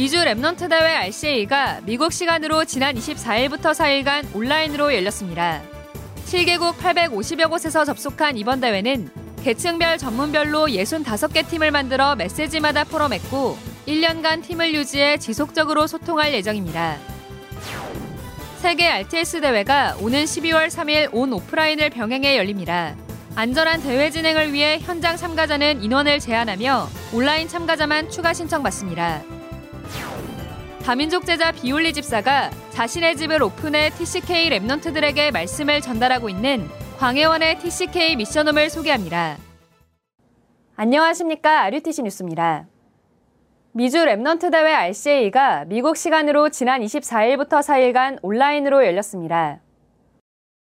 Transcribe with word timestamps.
미주 0.00 0.16
Remnant 0.16 0.70
대회 0.70 0.96
RCA가 0.96 1.80
미국 1.84 2.10
시간으로 2.10 2.64
지난 2.64 2.94
24일부터 2.94 3.74
4일간 3.74 4.34
온라인으로 4.34 4.94
열렸습니다. 4.94 5.60
7개국 6.24 6.76
850여 6.76 7.50
곳에서 7.50 7.84
접속한 7.84 8.38
이번 8.38 8.60
대회는 8.60 9.10
계층별 9.44 9.98
전문별로 9.98 10.68
65개 10.68 11.46
팀을 11.46 11.70
만들어 11.70 12.16
메시지마다 12.16 12.84
포럼했고 12.84 13.58
1년간 13.86 14.42
팀을 14.42 14.72
유지해 14.72 15.18
지속적으로 15.18 15.86
소통할 15.86 16.32
예정입니다. 16.32 16.96
세계 18.62 18.88
RTS 18.88 19.42
대회가 19.42 19.96
오는 20.00 20.24
12월 20.24 20.68
3일 20.68 21.10
온 21.12 21.30
오프라인을 21.34 21.90
병행해 21.90 22.38
열립니다. 22.38 22.96
안전한 23.34 23.82
대회 23.82 24.08
진행을 24.08 24.54
위해 24.54 24.78
현장 24.78 25.18
참가자는 25.18 25.82
인원을 25.82 26.20
제한하며 26.20 26.88
온라인 27.12 27.48
참가자만 27.48 28.08
추가 28.08 28.32
신청받습니다. 28.32 29.39
다민족 30.84 31.26
제자 31.26 31.52
비올리 31.52 31.92
집사가 31.92 32.50
자신의 32.70 33.16
집을 33.16 33.42
오픈해 33.42 33.90
TCK 33.90 34.48
Remnant들에게 34.50 35.30
말씀을 35.30 35.80
전달하고 35.82 36.28
있는 36.28 36.66
광혜원의 36.98 37.58
TCK 37.58 38.16
mission 38.16 38.43
home을 38.43 38.70
소개합니다. 38.70 39.36
안녕하십니까. 40.76 41.64
RUTC 41.64 42.02
뉴스입니다. 42.02 42.66
미주 43.72 43.98
Remnant 43.98 44.50
대회 44.50 44.72
RCA가 44.72 45.66
미국 45.66 45.96
시간으로 45.96 46.48
지난 46.48 46.80
24일부터 46.80 47.60
4일간 47.62 48.18
온라인으로 48.22 48.84
열렸습니다. 48.84 49.60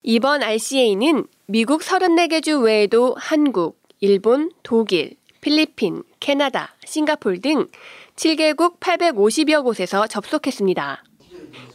이번 0.03 0.43
RCA는 0.43 1.25
미국 1.47 1.81
34개 1.81 2.43
주 2.43 2.59
외에도 2.59 3.15
한국, 3.17 3.81
일본, 3.99 4.51
독일, 4.63 5.15
필리핀, 5.41 6.03
캐나다, 6.19 6.75
싱가폴 6.89 7.39
등 7.41 7.67
7개국 8.15 8.79
850여 8.79 9.63
곳에서 9.63 10.07
접속했습니다. 10.07 11.03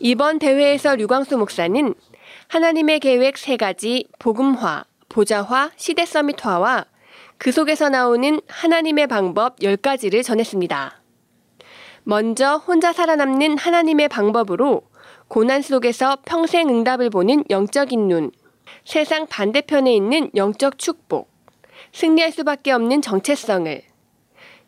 이번 0.00 0.38
대회에서 0.38 0.96
류광수 0.96 1.38
목사는 1.38 1.94
하나님의 2.48 3.00
계획 3.00 3.36
3가지 3.36 4.06
복음화, 4.18 4.84
보좌화, 5.08 5.70
시대 5.76 6.04
서밋화와 6.04 6.84
그 7.38 7.52
속에서 7.52 7.88
나오는 7.88 8.40
하나님의 8.48 9.06
방법 9.06 9.56
10가지를 9.60 10.22
전했습니다. 10.22 11.00
먼저 12.02 12.56
혼자 12.56 12.92
살아남는 12.92 13.56
하나님의 13.56 14.08
방법으로 14.08 14.82
고난 15.28 15.62
속에서 15.62 16.18
평생 16.24 16.68
응답을 16.68 17.10
보는 17.10 17.44
영적인 17.50 18.08
눈, 18.08 18.30
세상 18.84 19.26
반대편에 19.26 19.94
있는 19.94 20.30
영적 20.34 20.78
축복, 20.78 21.30
승리할 21.92 22.30
수밖에 22.32 22.72
없는 22.72 23.00
정체성을, 23.00 23.82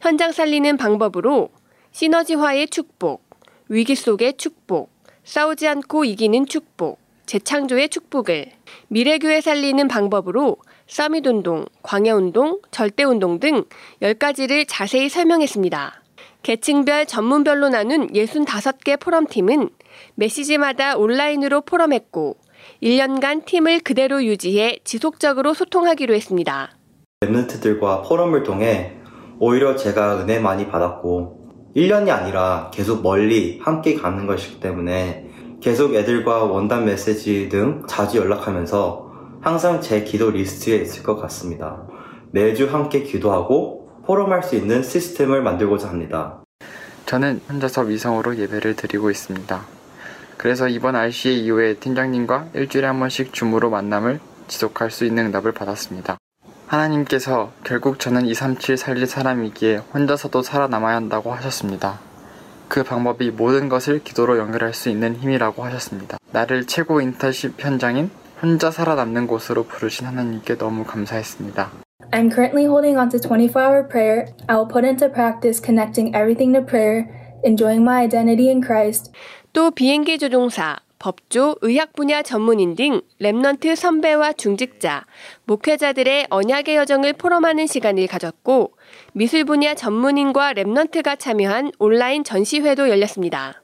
현장 0.07 0.31
살리는 0.31 0.77
방법으로 0.77 1.49
시너지화의 1.91 2.69
축복, 2.69 3.25
위기 3.69 3.97
속의 3.97 4.37
축복, 4.37 4.89
싸우지 5.25 5.67
않고 5.67 6.05
이기는 6.05 6.47
축복, 6.47 7.01
재창조의 7.27 7.89
축복을, 7.89 8.53
미래교회 8.87 9.41
살리는 9.41 9.89
방법으로 9.89 10.59
서밋운동, 10.87 11.65
광야운동, 11.83 12.61
절대운동 12.71 13.41
등 13.41 13.65
10가지를 14.01 14.67
자세히 14.69 15.09
설명했습니다. 15.09 16.01
계층별 16.45 17.07
전문별로 17.07 17.69
나눈 17.71 18.07
65개 18.13 19.01
포럼팀은 19.01 19.71
메시지마다 20.15 20.97
온라인으로 20.99 21.63
포럼했고 21.63 22.37
1년간 22.81 23.45
팀을 23.45 23.81
그대로 23.81 24.23
유지해 24.23 24.79
지속적으로 24.85 25.53
소통하기로 25.53 26.15
했습니다. 26.15 26.71
Remnant들과 27.23 28.07
포럼을 28.07 28.45
통해 28.45 28.96
오히려 29.39 29.77
제가 29.77 30.21
은혜 30.21 30.39
많이 30.39 30.69
받았고 30.69 31.73
1년이 31.77 32.11
아니라 32.11 32.71
계속 32.73 33.03
멀리 33.03 33.59
함께 33.63 33.95
가는 33.95 34.27
것이기 34.27 34.61
때문에 34.61 35.29
계속 35.61 35.95
애들과 35.95 36.45
원단 36.45 36.87
메시지 36.87 37.49
등 37.49 37.83
자주 37.87 38.19
연락하면서 38.19 39.07
항상 39.41 39.81
제 39.81 40.03
기도 40.03 40.31
리스트에 40.31 40.77
있을 40.77 41.03
것 41.03 41.17
같습니다. 41.17 41.87
매주 42.31 42.67
함께 42.67 43.03
기도하고 43.03 44.03
포럼할 44.07 44.43
수 44.43 44.57
있는 44.57 44.83
시스템을 44.83 45.43
만들고자 45.43 45.89
합니다. 45.89 46.43
저는 47.05 47.41
혼자서 47.49 47.83
위성으로 47.83 48.37
예배를 48.37 48.75
드리고 48.75 49.11
있습니다. 49.11 49.67
그래서 50.37 50.69
이번 50.69 50.97
RCA 50.97 51.45
이후에 51.45 51.75
팀장님과 51.75 52.49
일주일에 52.55 52.87
한 52.87 52.99
번씩 52.99 53.33
줌으로 53.33 53.71
만남을 53.71 54.21
지속할 54.49 54.91
수 54.91 55.05
있는 55.05 55.27
응답을 55.27 55.53
받았습니다. 55.53 56.19
하나님께서 56.67 57.53
결국 57.65 57.99
저는 57.99 58.27
237 58.27 58.77
살릴 58.77 59.07
사람이기에 59.07 59.77
혼자서도 59.95 60.43
살아남아야 60.43 60.97
한다고 60.97 61.33
하셨습니다. 61.33 62.01
그 62.69 62.83
방법이 62.83 63.31
모든 63.31 63.69
것을 63.69 64.03
기도로 64.03 64.39
연결할 64.39 64.75
수 64.75 64.89
있는 64.89 65.15
힘이라고 65.15 65.65
하셨습니다. 65.65 66.19
나를 66.33 66.67
최고 66.67 67.01
인턴십 67.01 67.55
현장인 67.59 68.11
혼자 68.43 68.71
살아남는 68.71 69.27
곳으로 69.27 69.63
부르신 69.65 70.07
하나님께 70.07 70.59
너무 70.59 70.85
감사했습니다. 70.85 71.71
I'm 72.13 72.31
currently 72.31 72.65
holding 72.67 72.99
on 72.99 73.09
to 73.11 73.19
24 73.19 73.63
hour 73.63 73.89
prayer. 73.89 74.27
I 74.49 74.57
will 74.57 74.69
put 74.69 74.85
into 74.85 75.09
practice 75.09 75.61
connecting 75.61 76.15
everything 76.15 76.53
to 76.55 76.65
prayer, 76.65 77.07
enjoying 77.45 77.83
my 77.83 78.03
identity 78.03 78.49
in 78.49 78.61
Christ. 78.61 79.13
또 79.53 79.71
비행기 79.71 80.19
조종사, 80.19 80.77
법조, 80.99 81.57
의학 81.61 81.93
분야 81.93 82.23
전문인 82.23 82.75
등 82.75 83.01
Remnant 83.21 83.77
선배와 83.77 84.33
중직자, 84.33 85.05
목회자들의 85.45 86.27
언약의 86.31 86.77
여정을 86.77 87.13
포럼하는 87.15 87.67
시간을 87.67 88.07
가졌고 88.07 88.73
미술 89.13 89.45
분야 89.45 89.75
전문인과 89.75 90.55
Remnant가 90.55 91.19
참여한 91.19 91.73
온라인 91.79 92.25
전시회도 92.25 92.89
열렸습니다. 92.89 93.63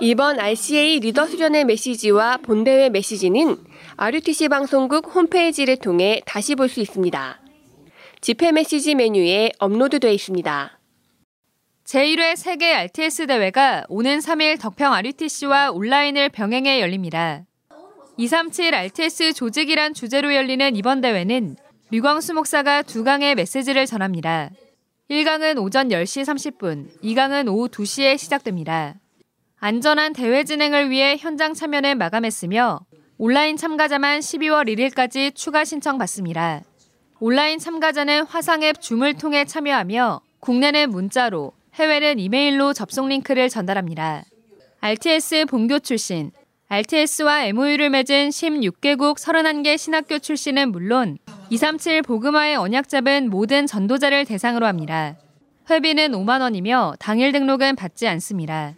이번 0.00 0.38
RCA 0.38 1.00
리더 1.00 1.26
수련회 1.26 1.64
메시지와 1.64 2.38
본대회 2.38 2.90
메시지는 2.90 3.56
RUTC 3.96 4.48
방송국 4.48 5.14
홈페이지를 5.14 5.76
통해 5.76 6.20
다시 6.26 6.54
볼 6.54 6.68
수 6.68 6.80
있습니다. 6.80 7.40
집회 8.20 8.52
메시지 8.52 8.94
메뉴에 8.94 9.52
업로드되어 9.58 10.10
있습니다. 10.10 10.75
제1회 11.86 12.34
세계 12.34 12.74
RTS 12.74 13.28
대회가 13.28 13.84
오는 13.88 14.18
3일 14.18 14.60
덕평 14.60 14.92
RUTC와 14.92 15.70
온라인을 15.70 16.30
병행해 16.30 16.80
열립니다. 16.80 17.44
237 18.16 18.74
RTS 18.74 19.34
조직이란 19.34 19.94
주제로 19.94 20.34
열리는 20.34 20.74
이번 20.74 21.00
대회는 21.00 21.54
류광수 21.92 22.34
목사가 22.34 22.82
두 22.82 23.04
강의 23.04 23.36
메시지를 23.36 23.86
전합니다. 23.86 24.50
1강은 25.10 25.62
오전 25.62 25.88
10시 25.90 26.24
30분, 26.58 26.88
2강은 27.04 27.46
오후 27.46 27.68
2시에 27.68 28.18
시작됩니다. 28.18 28.96
안전한 29.60 30.12
대회 30.12 30.42
진행을 30.42 30.90
위해 30.90 31.16
현장 31.16 31.54
참여는 31.54 31.98
마감했으며 31.98 32.80
온라인 33.16 33.56
참가자만 33.56 34.18
12월 34.18 34.66
1일까지 34.66 35.36
추가 35.36 35.64
신청 35.64 35.98
받습니다. 35.98 36.62
온라인 37.20 37.60
참가자는 37.60 38.24
화상 38.24 38.64
앱 38.64 38.80
줌을 38.80 39.14
통해 39.14 39.44
참여하며 39.44 40.20
국내는 40.40 40.90
문자로, 40.90 41.52
해외는 41.76 42.18
이메일로 42.18 42.72
접속 42.72 43.06
링크를 43.06 43.48
전달합니다. 43.50 44.24
RTS 44.80 45.46
본교 45.48 45.80
출신, 45.80 46.30
RTS와 46.68 47.44
MOU를 47.46 47.90
맺은 47.90 48.30
16개국 48.30 49.18
31개 49.18 49.76
신학교 49.76 50.18
출신은 50.18 50.72
물론 50.72 51.18
237 51.50 52.02
보그마의 52.02 52.56
언약 52.56 52.88
잡은 52.88 53.30
모든 53.30 53.66
전도자를 53.66 54.24
대상으로 54.24 54.66
합니다. 54.66 55.16
회비는 55.68 56.12
5만 56.12 56.40
원이며 56.40 56.94
당일 56.98 57.32
등록은 57.32 57.76
받지 57.76 58.08
않습니다. 58.08 58.74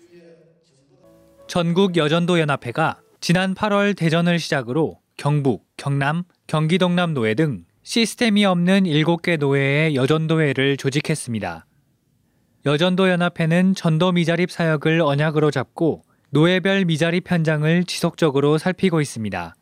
전국 1.46 1.96
여전도 1.96 2.40
연합회가 2.40 3.00
지난 3.20 3.54
8월 3.54 3.96
대전을 3.96 4.38
시작으로 4.38 4.98
경북, 5.16 5.64
경남, 5.76 6.24
경기 6.46 6.78
동남 6.78 7.14
노회 7.14 7.34
등 7.34 7.64
시스템이 7.84 8.44
없는 8.44 8.84
7개 8.84 9.38
노회의 9.38 9.94
여전도회를 9.94 10.76
조직했습니다. 10.76 11.67
여전도 12.66 13.08
연합회는 13.08 13.74
전도 13.76 14.12
미자립 14.12 14.50
사역을 14.50 15.00
언약으로 15.00 15.50
잡고 15.52 16.02
노예별 16.30 16.86
미자립 16.86 17.30
현장을 17.30 17.84
지속적으로 17.84 18.58
살피고 18.58 19.00
있습니다. 19.00 19.54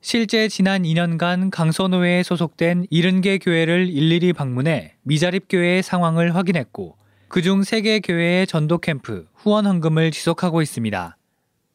실제 0.00 0.48
지난 0.48 0.82
2년간 0.82 1.50
강서노회에 1.50 2.22
소속된 2.22 2.86
70개 2.90 3.38
교회를 3.44 3.88
일일이 3.88 4.32
방문해 4.32 4.94
미자립 5.02 5.46
교회의 5.48 5.82
상황을 5.82 6.34
확인했고 6.34 6.96
그중 7.28 7.60
3개 7.60 8.00
교회의 8.02 8.46
전도 8.46 8.78
캠프, 8.78 9.26
후원 9.34 9.66
헌금을 9.66 10.10
지속하고 10.10 10.62
있습니다. 10.62 11.16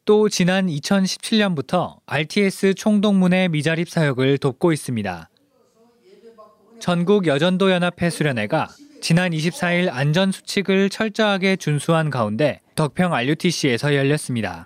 또 0.04 0.28
지난 0.28 0.66
2017년부터 0.66 1.98
RTS 2.06 2.74
총동문회 2.74 3.48
미자립 3.48 3.88
사역을 3.88 4.38
돕고 4.38 4.72
있습니다. 4.72 5.28
전국 6.80 7.28
여전도 7.28 7.70
연합회 7.70 8.10
수련회가 8.10 8.68
지난 9.02 9.32
24일 9.32 9.88
안전 9.90 10.30
수칙을 10.30 10.88
철저하게 10.88 11.56
준수한 11.56 12.08
가운데 12.08 12.60
덕평 12.76 13.12
RUTC에서 13.12 13.96
열렸습니다. 13.96 14.64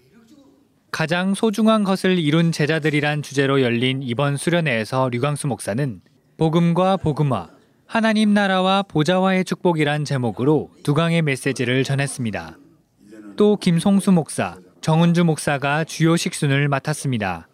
가장 0.93 1.33
소중한 1.33 1.85
것을 1.85 2.19
이룬 2.19 2.53
제자들이란 2.53 3.23
주제로 3.23 3.63
열린 3.63 4.03
이번 4.03 4.37
수련회에서 4.37 5.09
류광수 5.09 5.47
목사는 5.47 6.03
복음과 6.37 6.99
복음화, 6.99 7.49
하나님 7.87 8.35
나라와 8.35 8.83
보좌화의 8.83 9.47
축복이란 9.47 10.05
제목으로 10.05 10.69
두 10.83 10.93
강의 10.93 11.23
메시지를 11.23 11.83
전했습니다. 11.83 12.59
학도 13.15 13.57
김송수 13.57 14.13
목사, 14.13 14.59
정은주 14.83 15.25
목사가 15.25 15.83
주요 15.85 16.15
식순을 16.15 16.69
맡았습니다. 16.69 17.49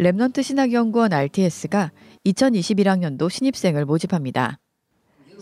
Remnant 0.00 0.42
신학연구원 0.42 1.12
RTS가 1.12 1.92
2021학년도 2.24 3.28
신입생을 3.28 3.84
모집합니다. 3.84 4.58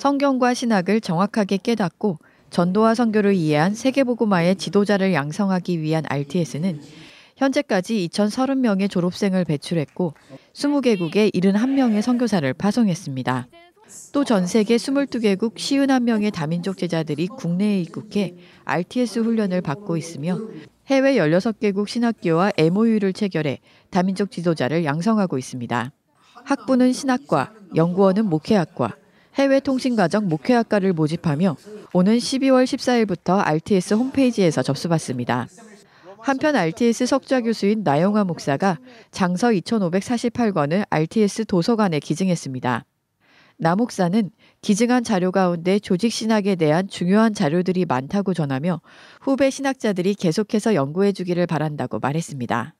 성경과 0.00 0.54
신학을 0.54 1.02
정확하게 1.02 1.58
깨닫고 1.58 2.20
전도와 2.48 2.94
선교를 2.94 3.34
이해한 3.34 3.74
세계복음화의 3.74 4.56
지도자를 4.56 5.12
양성하기 5.12 5.82
위한 5.82 6.04
RTS는 6.08 6.80
현재까지 7.36 8.08
2,030명의 8.08 8.88
졸업생을 8.88 9.44
배출했고 9.44 10.14
20개국에 10.54 11.34
71명의 11.34 12.00
선교사를 12.00 12.50
파송했습니다. 12.54 13.48
또 14.14 14.24
전 14.24 14.46
세계 14.46 14.76
22개국 14.76 15.56
51명의 15.56 16.32
다민족 16.32 16.78
제자들이 16.78 17.26
국내에 17.26 17.82
입국해 17.82 18.36
RTS 18.64 19.18
훈련을 19.18 19.60
받고 19.60 19.98
있으며 19.98 20.38
해외 20.86 21.16
16개국 21.16 21.88
신학교와 21.88 22.52
MOU를 22.56 23.12
체결해 23.12 23.58
다민족 23.90 24.30
지도자를 24.30 24.86
양성하고 24.86 25.36
있습니다. 25.36 25.92
학부는 26.44 26.94
신학과, 26.94 27.52
연구원은 27.76 28.24
목회학과, 28.24 28.94
해외 29.40 29.58
통신 29.58 29.96
과정 29.96 30.28
목회학과를 30.28 30.92
모집하며 30.92 31.56
오는 31.94 32.18
12월 32.18 32.64
14일부터 32.64 33.42
RTS 33.42 33.96
홈페이지에서 33.96 34.62
접수받습니다. 34.62 35.48
한편 36.18 36.56
RTS 36.56 37.06
석좌 37.06 37.40
교수인 37.40 37.82
나영화 37.82 38.24
목사가 38.24 38.78
장서 39.10 39.48
2548권을 39.48 40.84
RTS 40.90 41.46
도서관에 41.46 42.00
기증했습니다. 42.00 42.84
나 43.56 43.76
목사는 43.76 44.30
기증한 44.60 45.04
자료 45.04 45.32
가운데 45.32 45.78
조직 45.78 46.12
신학에 46.12 46.54
대한 46.54 46.86
중요한 46.86 47.32
자료들이 47.32 47.86
많다고 47.86 48.34
전하며 48.34 48.82
후배 49.22 49.48
신학자들이 49.48 50.16
계속해서 50.16 50.74
연구해 50.74 51.12
주기를 51.12 51.46
바란다고 51.46 51.98
말했습니다. 51.98 52.74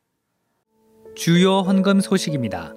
주요 1.17 1.61
헌금 1.61 2.01
소식입니다. 2.01 2.75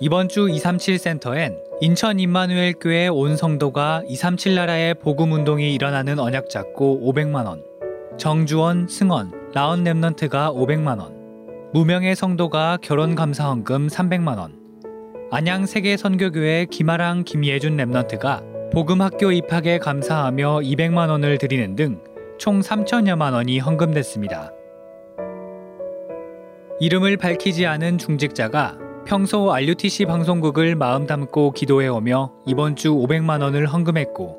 이번 0.00 0.28
주 0.28 0.48
237 0.48 0.98
센터엔 0.98 1.58
인천 1.80 2.18
임마누엘 2.18 2.74
교회 2.80 3.08
온 3.08 3.36
성도가 3.36 4.02
237 4.06 4.54
나라의 4.54 4.94
복음 4.94 5.32
운동이 5.32 5.74
일어나는 5.74 6.18
언약 6.18 6.48
잡고 6.48 7.00
500만 7.04 7.46
원, 7.46 7.62
정주원, 8.16 8.88
승원, 8.88 9.30
라온 9.54 9.84
Remnant가 9.84 10.54
500만 10.54 10.98
원, 10.98 11.70
무명의 11.72 12.16
성도가 12.16 12.78
결혼 12.80 13.14
감사 13.14 13.48
헌금 13.48 13.88
300만 13.88 14.38
원, 14.38 14.58
안양 15.30 15.66
세계 15.66 15.96
선교교회 15.96 16.66
김아랑 16.70 17.24
김예준 17.24 17.76
Remnant가 17.76 18.72
복음 18.72 19.02
학교 19.02 19.32
입학에 19.32 19.78
감사하며 19.78 20.60
200만 20.60 21.10
원을 21.10 21.38
드리는 21.38 21.76
등 21.76 22.10
총 22.40 22.60
3천여만 22.60 23.34
원이 23.34 23.58
헌금됐습니다. 23.58 24.50
이름을 26.80 27.18
밝히지 27.18 27.66
않은 27.66 27.98
중직자가 27.98 28.78
평소 29.10 29.52
RUTC 29.52 30.04
방송국을 30.04 30.76
마음 30.76 31.04
담고 31.04 31.50
기도해 31.50 31.88
오며 31.88 32.30
이번 32.46 32.76
주 32.76 32.92
500만 32.92 33.42
원을 33.42 33.66
헌금했고 33.66 34.36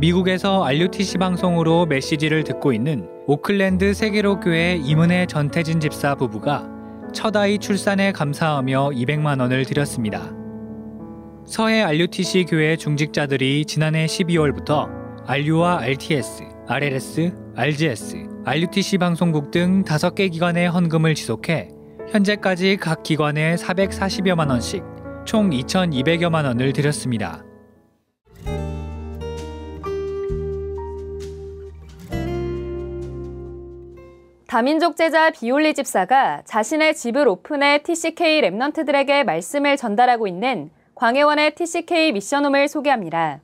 미국에서 0.00 0.64
RUTC 0.64 1.18
방송으로 1.18 1.86
메시지를 1.86 2.42
듣고 2.42 2.72
있는 2.72 3.06
오클랜드 3.28 3.94
세계로 3.94 4.40
교회 4.40 4.74
이문혜 4.74 5.26
전태진 5.26 5.78
집사 5.78 6.16
부부가 6.16 6.68
첫 7.12 7.36
아이 7.36 7.58
출산에 7.58 8.10
감사하며 8.10 8.90
200만 8.94 9.40
원을 9.40 9.64
드렸습니다. 9.64 10.34
서해 11.46 11.80
RUTC 11.80 12.46
교회 12.48 12.74
중직자들이 12.74 13.64
지난해 13.64 14.06
12월부터 14.06 14.88
RU와 15.28 15.82
RTS, 15.82 16.42
RLS, 16.66 17.32
RGS, 17.54 18.26
RUTC 18.44 18.98
방송국 18.98 19.52
등 19.52 19.84
5개 19.84 20.32
기관의 20.32 20.68
헌금을 20.68 21.14
지속해 21.14 21.68
현재까지 22.10 22.76
각 22.76 23.04
기관에 23.04 23.54
440여만 23.54 24.50
원씩 24.50 24.82
총 25.24 25.50
2,200여만 25.50 26.44
원을 26.44 26.72
드렸습니다. 26.72 27.44
다민족 34.48 34.96
제자 34.96 35.30
비올리 35.30 35.74
집사가 35.74 36.42
자신의 36.44 36.96
집을 36.96 37.28
오픈해 37.28 37.84
TCK 37.84 38.40
랩넌트들에게 38.40 39.22
말씀을 39.22 39.76
전달하고 39.76 40.26
있는 40.26 40.70
광해원의 40.96 41.54
TCK 41.54 42.10
미션홈을 42.10 42.66
소개합니다. 42.66 43.38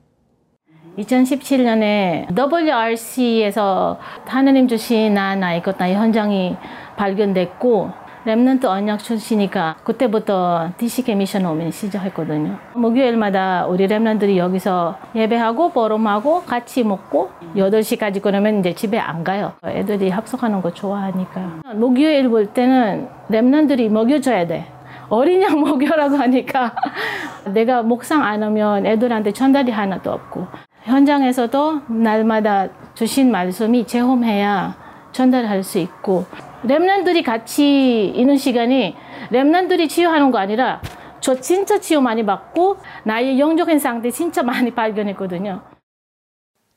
2017년에 0.97 2.27
WRC에서 2.35 3.97
하느님 4.25 4.67
주신 4.67 5.13
나 5.13 5.35
나의 5.35 5.63
것 5.63 5.77
나의 5.77 5.95
현장이 5.95 6.57
발견됐고 6.97 8.06
Remnant 8.27 8.65
언약 8.65 8.99
출시니까 8.99 9.77
그때부터 9.85 10.71
TCK 10.77 11.15
mission 11.15 11.45
home 11.45 11.71
시작했거든요. 11.71 12.57
목요일마다 12.73 13.65
우리 13.67 13.87
Remnant들이 13.87 14.35
여기서 14.35 14.97
예배하고 15.15 15.69
포럼하고 15.71 16.41
같이 16.43 16.83
먹고 16.83 17.31
8시까지 17.55 18.21
그러면 18.21 18.59
이제 18.59 18.73
집에 18.73 18.99
안 18.99 19.23
가요. 19.23 19.53
애들이 19.63 20.09
합숙하는 20.09 20.61
거 20.61 20.73
좋아하니까. 20.73 21.61
목요일 21.75 22.27
볼 22.27 22.47
때는 22.47 23.07
Remnant들이 23.29 23.89
먹여줘야 23.89 24.45
돼. 24.45 24.67
어린 25.07 25.41
양 25.41 25.61
먹여라고 25.63 26.17
하니까 26.17 26.75
내가 27.53 27.81
묵상 27.81 28.25
안 28.25 28.43
하면 28.43 28.85
애들한테 28.85 29.31
전달이 29.31 29.71
하나도 29.71 30.11
없고 30.11 30.47
현장에서도 30.83 31.81
날마다 31.87 32.67
주신 32.93 33.31
말씀이 33.31 33.87
체험해야 33.87 34.75
전달할 35.13 35.63
수 35.63 35.79
있고 35.79 36.25
랩런들이 36.67 37.23
같이 37.23 38.07
있는 38.09 38.37
시간이 38.37 38.95
랩런들이 39.31 39.89
치유하는 39.89 40.31
거 40.31 40.37
아니라 40.37 40.81
저 41.21 41.39
진짜 41.39 41.79
치유 41.79 42.01
많이 42.01 42.25
받고 42.25 42.77
나의 43.05 43.39
영적인 43.39 43.79
상태 43.79 44.11
진짜 44.11 44.43
많이 44.43 44.71
발견했거든요. 44.71 45.61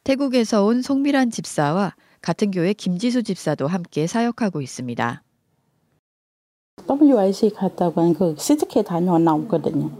태국에서 0.04 0.64
온 0.64 0.80
송미란 0.80 1.30
집사와 1.30 1.94
같은 2.22 2.50
교회 2.50 2.72
김지수 2.72 3.22
집사도 3.22 3.66
함께 3.66 4.06
사역하고 4.06 4.60
있습니다. 4.60 5.22
WIC 6.88 7.50
갔다고 7.50 8.12
그 8.14 8.34
시즈케 8.38 8.82
다녀 8.82 9.18
나오거든요. 9.18 9.90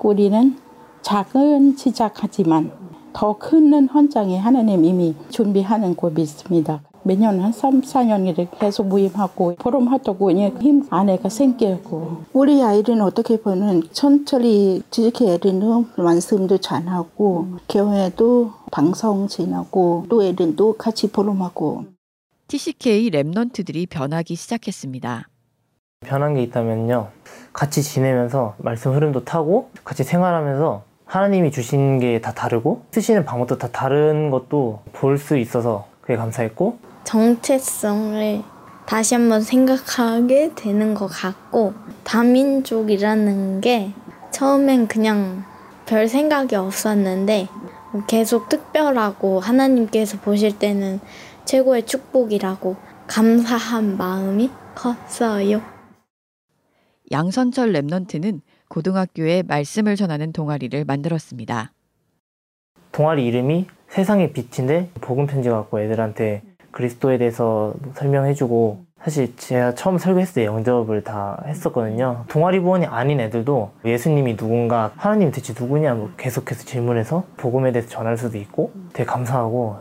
우리는 0.00 0.58
작은 1.02 1.76
시작하지만 1.76 2.72
더큰 3.12 3.88
헌장에 3.88 4.38
하나님 4.38 4.84
이미 4.84 5.14
준비하는 5.30 5.94
곳이 5.94 6.20
있습니다. 6.20 6.82
매년 7.08 7.40
한 7.40 7.52
3, 7.52 7.80
4년 7.80 8.26
이렇게 8.26 8.46
계속 8.58 8.86
모임하고 8.88 9.56
포럼하다고 9.56 10.30
힘 10.60 10.86
안에가 10.90 11.30
생기고 11.30 12.24
우리 12.34 12.62
아이들은 12.62 13.00
어떻게 13.00 13.40
보면 13.40 13.84
천천히 13.92 14.82
지식해 14.90 15.32
애들은 15.32 15.86
말씀도 15.96 16.58
잘하고 16.58 17.46
교회도 17.66 18.52
방송 18.70 19.26
지나고 19.26 20.04
또 20.10 20.22
애들도 20.22 20.74
같이 20.76 21.10
포럼하고 21.10 21.86
TCK 22.48 23.10
랩넌트들이 23.10 23.88
변하기 23.88 24.34
시작했습니다. 24.34 25.28
변한 26.00 26.34
게 26.34 26.42
있다면요. 26.42 27.08
같이 27.54 27.82
지내면서 27.82 28.54
말씀 28.58 28.94
흐름도 28.94 29.24
타고 29.24 29.70
같이 29.82 30.04
생활하면서 30.04 30.82
하나님이 31.06 31.52
주신 31.52 32.00
게 32.00 32.20
다 32.20 32.34
다르고 32.34 32.82
쓰시는 32.90 33.24
방법도 33.24 33.56
다 33.56 33.68
다른 33.72 34.28
것도 34.28 34.80
볼 34.92 35.16
수 35.16 35.38
있어서 35.38 35.86
그게 36.02 36.16
감사했고 36.16 36.86
정체성을 37.04 38.42
다시 38.86 39.14
한번 39.14 39.42
생각하게 39.42 40.54
되는 40.54 40.94
것 40.94 41.06
같고 41.06 41.74
다민족이라는 42.04 43.60
게 43.60 43.92
처음엔 44.30 44.88
그냥 44.88 45.44
별 45.86 46.08
생각이 46.08 46.54
없었는데 46.54 47.48
계속 48.06 48.48
특별하고 48.48 49.40
하나님께서 49.40 50.18
보실 50.18 50.58
때는 50.58 51.00
최고의 51.44 51.86
축복이라고 51.86 52.76
감사한 53.06 53.96
마음이 53.96 54.50
컸어요. 54.74 55.62
양선철 57.10 57.72
랩넌트는 57.72 58.42
고등학교에 58.68 59.42
말씀을 59.42 59.96
전하는 59.96 60.32
동아리를 60.32 60.84
만들었습니다. 60.84 61.72
동아리 62.92 63.26
이름이 63.26 63.66
세상의 63.88 64.32
빛인데 64.32 64.90
복음 65.00 65.26
편지 65.26 65.48
갖고 65.48 65.80
애들한테 65.80 66.42
그리스도에 66.70 67.18
대해서 67.18 67.74
설명해주고 67.94 68.88
사실 69.02 69.36
제가 69.36 69.74
처음 69.74 69.96
설교했을 69.96 70.34
때 70.34 70.44
영접을 70.46 71.04
다 71.04 71.42
했었거든요. 71.46 72.24
동아리 72.28 72.60
부원이 72.60 72.86
아닌 72.86 73.20
애들도 73.20 73.70
예수님이 73.84 74.36
누군가 74.36 74.90
하나님 74.96 75.30
대체 75.30 75.54
누구냐 75.58 75.94
뭐 75.94 76.10
계속해서 76.16 76.64
질문해서 76.64 77.24
복음에 77.36 77.70
대해서 77.72 77.88
전할 77.88 78.16
수도 78.16 78.38
있고 78.38 78.72
되게 78.92 79.06
감사하고. 79.06 79.76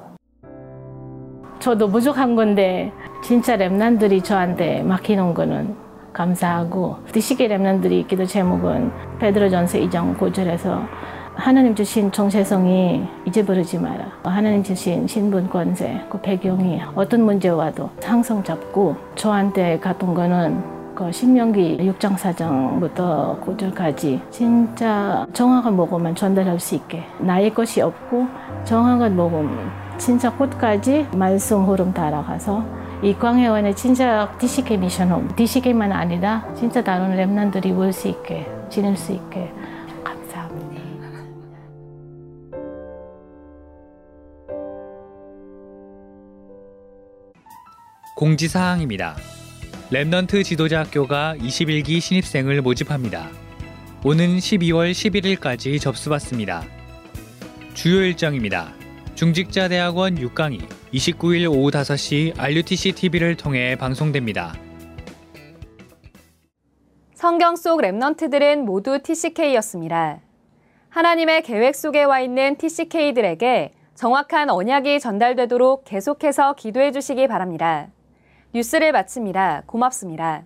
저도 1.59 1.89
부족한 1.89 2.35
건데 2.35 2.91
진짜 3.23 3.57
랩난들이 3.57 4.23
저한테 4.23 4.83
맡기는 4.83 5.33
거는 5.33 5.75
감사하고 6.13 6.97
디시게 7.11 7.47
랩난들이 7.47 8.07
기도 8.07 8.25
제목은 8.25 8.91
베드로전서 9.19 9.79
2장 9.79 10.15
9절에서 10.17 10.87
하나님 11.37 11.75
주신 11.75 12.11
정체성이 12.11 13.07
잊어버리지 13.25 13.77
마라. 13.77 14.05
하나님 14.23 14.63
주신 14.63 15.07
신분 15.07 15.47
권세, 15.49 16.01
그 16.09 16.19
배경이 16.19 16.81
어떤 16.95 17.23
문제 17.23 17.49
와도 17.49 17.89
항상 18.03 18.43
잡고 18.43 18.95
저한테 19.15 19.79
갔던 19.79 20.13
거는 20.13 20.63
그 20.95 21.11
신명기 21.11 21.77
6장 21.77 22.15
4장부터 22.17 23.39
9절까지 23.41 24.19
진짜 24.31 25.27
정확한 25.31 25.77
복음만 25.77 26.15
전달할 26.15 26.59
수 26.59 26.73
있게 26.75 27.03
나의 27.19 27.53
것이 27.53 27.81
없고 27.81 28.25
정확한 28.63 29.15
복음 29.15 29.69
진짜 29.99 30.35
끝까지 30.35 31.07
말씀 31.15 31.63
흐름 31.65 31.93
따라가서 31.93 32.63
이 33.03 33.13
광혜원의 33.13 33.75
진짜 33.75 34.27
DCK 34.39 34.77
미션홈 34.77 35.29
DCK만 35.35 35.91
아니라 35.91 36.43
진짜 36.55 36.83
다른 36.83 37.15
Remnant들이 37.15 37.77
올 37.77 37.93
수 37.93 38.07
있게 38.07 38.49
지낼 38.69 38.97
수 38.97 39.11
있게 39.11 39.53
공지사항입니다. 48.17 49.15
Remnant 49.91 50.43
지도자 50.43 50.79
학교가 50.79 51.35
21기 51.37 52.01
신입생을 52.01 52.63
모집합니다. 52.63 53.29
오는 54.03 54.37
12월 54.37 54.91
11일까지 54.91 55.79
접수받습니다. 55.79 56.63
주요 57.75 58.01
일정입니다. 58.01 58.73
중직자 59.13 59.67
대학원 59.67 60.15
6강이 60.15 60.67
29일 60.91 61.51
오후 61.51 61.69
5시 61.69 62.33
RUTC 62.39 62.93
TV를 62.93 63.37
통해 63.37 63.75
방송됩니다. 63.75 64.55
성경 67.13 67.55
속 67.55 67.81
랩넌트들은 67.81 68.63
모두 68.63 68.97
TCK였습니다. 68.97 70.21
하나님의 70.89 71.43
계획 71.43 71.75
속에 71.75 72.03
와 72.03 72.19
있는 72.19 72.55
TCK들에게 72.55 73.73
정확한 73.93 74.49
언약이 74.49 74.99
전달되도록 74.99 75.83
계속해서 75.85 76.53
기도해 76.53 76.91
주시기 76.91 77.27
바랍니다. 77.27 77.89
뉴스를 78.57 78.91
마칩니다. 78.91 79.61
고맙습니다. 79.67 80.43